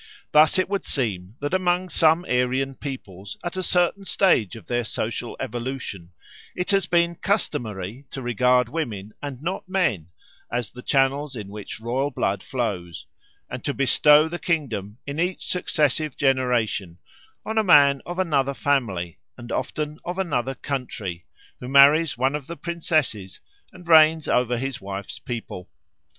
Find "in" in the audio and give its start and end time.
11.35-11.49, 15.05-15.19